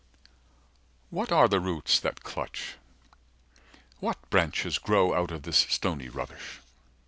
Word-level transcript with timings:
What 1.11 1.31
are 1.31 1.47
the 1.47 1.59
roots 1.59 1.99
that 1.99 2.23
clutch, 2.23 2.77
what 3.99 4.17
branches 4.31 4.79
grow 4.79 5.13
Out 5.13 5.29
of 5.29 5.43
this 5.43 5.59
stony 5.69 6.09
rubbish? 6.09 6.59